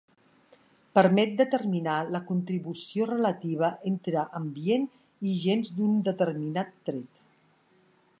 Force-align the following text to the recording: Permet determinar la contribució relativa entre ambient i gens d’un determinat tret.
Permet 0.99 1.33
determinar 1.41 1.97
la 2.15 2.21
contribució 2.31 3.07
relativa 3.09 3.69
entre 3.91 4.23
ambient 4.39 4.87
i 5.33 5.35
gens 5.45 5.71
d’un 5.77 6.01
determinat 6.09 6.73
tret. 6.91 7.23